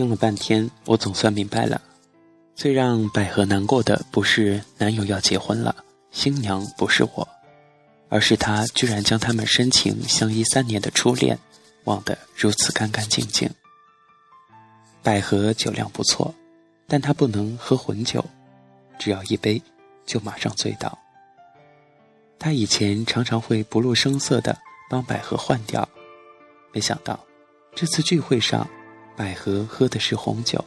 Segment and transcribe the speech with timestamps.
[0.00, 1.78] 听了半天，我总算明白了。
[2.54, 5.76] 最让百合难过的，不是男友要结婚了，
[6.10, 7.28] 新娘不是我，
[8.08, 11.38] 而是他居然将他们深情相依三年的初恋，
[11.84, 13.50] 忘得如此干干净净。
[15.02, 16.34] 百合酒量不错，
[16.88, 18.24] 但她不能喝混酒，
[18.98, 19.62] 只要一杯，
[20.06, 20.98] 就马上醉倒。
[22.38, 24.56] 他以前常常会不露声色的
[24.88, 25.86] 帮百合换掉，
[26.72, 27.22] 没想到
[27.74, 28.66] 这次聚会上，
[29.20, 30.64] 百合喝的是红酒，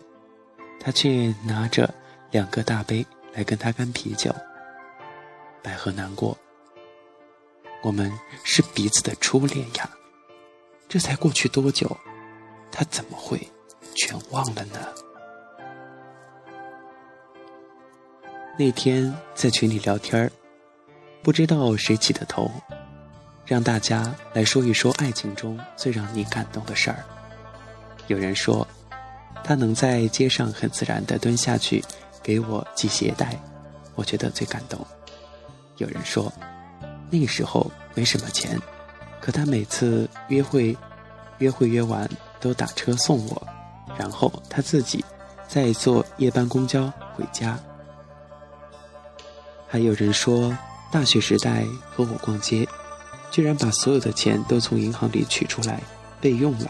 [0.80, 1.92] 他却拿着
[2.30, 3.04] 两个大杯
[3.34, 4.32] 来跟他干啤酒。
[5.64, 6.38] 百合难过，
[7.82, 9.90] 我们是彼此的初恋呀，
[10.88, 11.98] 这才过去多久，
[12.72, 13.42] 他怎么会
[13.96, 14.78] 全忘了呢？
[18.56, 20.32] 那天在群里聊天。
[21.24, 22.52] 不知道谁起的头，
[23.48, 27.04] 让大家来说一说爱情中最让你感动的事儿。
[28.08, 28.68] 有人说，
[29.44, 31.84] 他能在街上很自然地蹲下去
[32.22, 33.40] 给我系鞋带，
[33.96, 34.80] 我觉得最感动。
[35.78, 36.32] 有人说，
[37.10, 38.60] 那个时候没什么钱，
[39.20, 40.76] 可他每次约会，
[41.40, 43.48] 约会约完都打车送我，
[43.98, 45.04] 然后他自己
[45.48, 47.60] 再坐夜班公交回家。
[49.68, 50.56] 还有人说。
[50.92, 52.68] 大学时代和我逛街，
[53.32, 55.82] 居然把所有的钱都从银行里取出来
[56.22, 56.70] 备用了。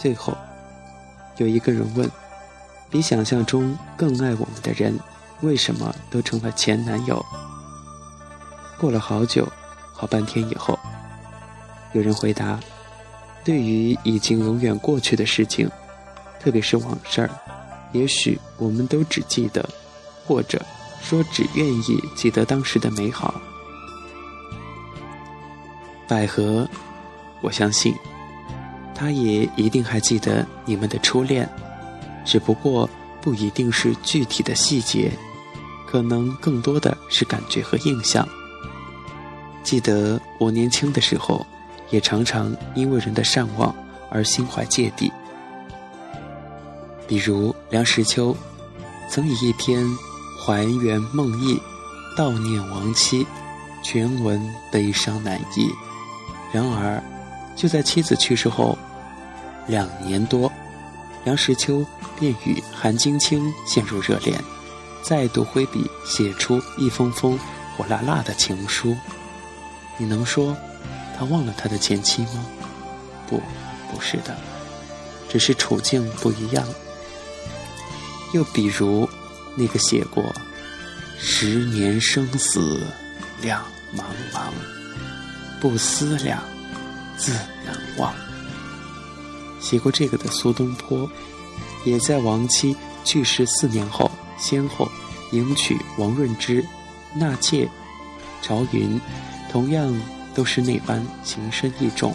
[0.00, 0.34] 最后，
[1.36, 2.10] 有一个人问
[2.88, 4.98] ：“比想象中更爱我们的人，
[5.42, 7.22] 为什么都成了前男友？”
[8.80, 9.46] 过了好久，
[9.92, 10.78] 好半天以后，
[11.92, 12.58] 有人回答
[13.44, 15.70] ：“对于已经永远过去的事情，
[16.40, 17.30] 特别是往事儿，
[17.92, 19.68] 也许我们都只记得，
[20.26, 20.64] 或者……”
[21.02, 23.40] 说只愿意记得当时的美好，
[26.06, 26.68] 百合，
[27.40, 27.94] 我相信，
[29.00, 31.48] 他也一定还记得你们的初恋，
[32.22, 32.86] 只不过
[33.22, 35.10] 不一定是具体的细节，
[35.86, 38.28] 可能更多的是感觉和印象。
[39.62, 41.46] 记得我年轻的时候，
[41.88, 43.74] 也常常因为人的善忘
[44.10, 45.10] 而心怀芥蒂，
[47.08, 48.36] 比如梁实秋，
[49.08, 49.82] 曾以一篇。
[50.42, 51.60] 还原梦忆，
[52.16, 53.26] 悼念亡妻，
[53.82, 55.70] 全文悲伤难抑。
[56.50, 57.00] 然而，
[57.54, 58.76] 就在妻子去世后
[59.66, 60.50] 两年多，
[61.24, 61.86] 梁实秋
[62.18, 64.38] 便与韩晶清陷入热恋，
[65.02, 67.38] 再度挥笔写出一封封
[67.76, 68.96] 火辣辣的情书。
[69.96, 70.56] 你能说
[71.16, 72.44] 他忘了他的前妻吗？
[73.26, 73.42] 不，
[73.92, 74.36] 不是的，
[75.28, 76.66] 只是处境不一样。
[78.32, 79.08] 又比如。
[79.56, 80.32] 那个写过
[81.18, 82.86] “十年生死
[83.42, 83.60] 两
[83.92, 84.52] 茫茫，
[85.60, 86.40] 不思量，
[87.18, 87.32] 自
[87.66, 88.14] 难忘”，
[89.60, 91.08] 写过这个的苏东坡，
[91.84, 94.90] 也在亡妻去世四年后，先后
[95.32, 96.64] 迎娶王润之、
[97.14, 97.68] 纳妾
[98.42, 99.00] 朝云，
[99.50, 99.94] 同样
[100.34, 102.14] 都是那般情深意重。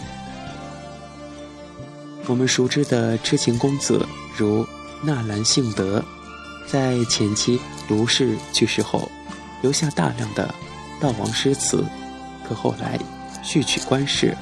[2.26, 4.04] 我们熟知的痴情公子，
[4.36, 4.66] 如
[5.02, 6.04] 纳兰性德。
[6.66, 9.08] 在前妻卢氏去世后，
[9.62, 10.52] 留下大量的
[11.00, 11.84] 悼亡诗词，
[12.48, 12.98] 可后来
[13.40, 14.36] 续娶官氏，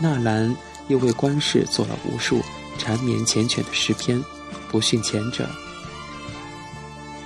[0.00, 0.52] 纳兰
[0.90, 2.42] 又为官事做了无数
[2.76, 4.22] 缠绵缱绻的诗篇，
[4.68, 5.48] 不逊前者。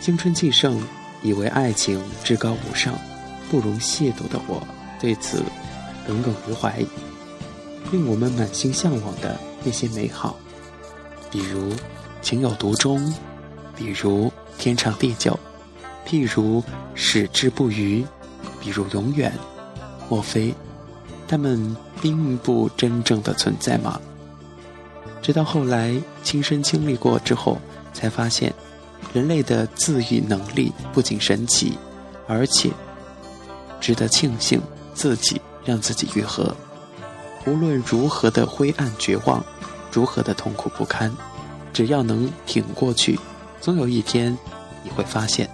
[0.01, 0.81] 青春既盛，
[1.23, 2.95] 以为爱情至高无上，
[3.51, 4.63] 不容亵渎的我，
[5.01, 5.43] 对此
[6.07, 6.85] 耿耿于怀。
[7.91, 10.37] 令我们满心向往的那些美好，
[11.31, 11.73] 比如
[12.21, 13.13] 情有独钟。
[13.77, 15.37] 比如天长地久，
[16.07, 16.63] 譬如
[16.95, 18.05] 矢志不渝，
[18.61, 19.33] 比如永远，
[20.09, 20.55] 莫非
[21.27, 23.99] 他们并不真正的存在吗？
[25.23, 27.57] 直到后来亲身经历过之后，
[27.95, 28.53] 才发现，
[29.15, 31.79] 人类的自愈能力不仅神奇，
[32.29, 32.71] 而且
[33.81, 34.61] 值得庆幸
[34.93, 36.55] 自己让自己愈合。
[37.47, 39.43] 无论如何的灰暗绝望，
[39.91, 41.11] 如何的痛苦不堪，
[41.73, 43.19] 只要能挺过去。
[43.63, 44.37] 总有一天，
[44.83, 45.49] 你会发现，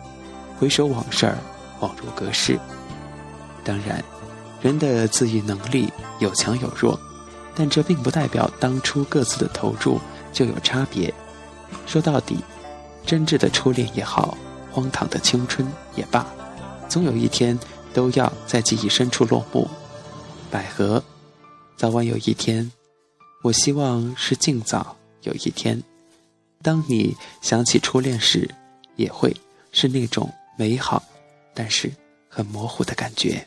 [0.58, 1.32] 回首往事，
[1.78, 2.58] 恍如隔世。
[3.62, 4.02] 当然，
[4.60, 6.98] 人的自愈能力有强有弱，
[7.54, 9.98] 但这并不代表当初各自的投入
[10.32, 11.12] 就有差别。
[11.86, 12.38] 说到底，
[13.06, 14.36] 真挚的初恋也好，
[14.70, 15.66] 荒唐的青春
[15.96, 16.26] 也罢，
[16.88, 17.58] 总有一天
[17.94, 19.68] 都要在记忆深处落幕。
[20.50, 21.02] 百合，
[21.76, 22.70] 早晚有一天，
[23.42, 25.82] 我希望是尽早有一天。
[26.62, 28.50] 当你想起初恋时，
[28.96, 29.34] 也会
[29.72, 31.02] 是那种美好，
[31.54, 31.90] 但是
[32.28, 33.46] 很模糊的感觉。